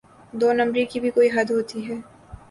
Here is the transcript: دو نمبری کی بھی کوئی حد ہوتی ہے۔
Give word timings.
دو 0.33 0.47
نمبری 0.53 0.85
کی 0.85 0.99
بھی 0.99 1.09
کوئی 1.09 1.29
حد 1.33 1.51
ہوتی 1.51 1.79
ہے۔ 1.87 1.97